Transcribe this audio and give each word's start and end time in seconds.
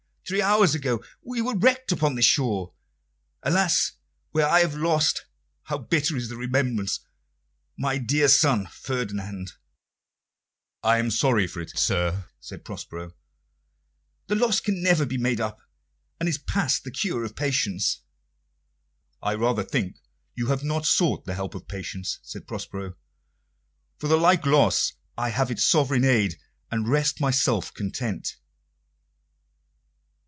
"Three 0.23 0.41
hours 0.41 0.73
ago 0.73 1.03
we 1.21 1.41
were 1.41 1.55
wrecked 1.57 1.91
upon 1.91 2.15
this 2.15 2.23
shore 2.23 2.71
alas, 3.43 3.97
where 4.31 4.47
I 4.47 4.61
have 4.61 4.75
lost 4.75 5.25
how 5.63 5.77
bitter 5.79 6.15
is 6.15 6.29
the 6.29 6.37
remembrance! 6.37 7.01
my 7.77 7.97
dear 7.97 8.29
son 8.29 8.67
Ferdinand." 8.67 9.51
"I 10.83 10.99
am 10.99 11.11
sorry 11.11 11.47
for 11.47 11.59
it, 11.59 11.77
sir," 11.77 12.29
said 12.39 12.63
Prospero. 12.63 13.13
"The 14.27 14.35
loss 14.35 14.61
can 14.61 14.81
never 14.81 15.05
be 15.05 15.17
made 15.17 15.41
up, 15.41 15.59
and 16.17 16.29
is 16.29 16.37
past 16.37 16.85
the 16.85 16.91
cure 16.91 17.25
of 17.25 17.35
patience." 17.35 17.99
"I 19.21 19.35
rather 19.35 19.63
think 19.63 19.97
you 20.33 20.47
have 20.47 20.63
not 20.63 20.85
sought 20.85 21.25
the 21.25 21.35
help 21.35 21.55
of 21.55 21.67
patience," 21.67 22.19
said 22.23 22.47
Prospero. 22.47 22.95
"For 23.97 24.07
the 24.07 24.15
like 24.15 24.45
loss 24.45 24.93
I 25.17 25.31
have 25.31 25.51
its 25.51 25.65
sovereign 25.65 26.05
aid, 26.05 26.39
and 26.71 26.87
rest 26.87 27.19
myself 27.19 27.73
content." 27.73 28.37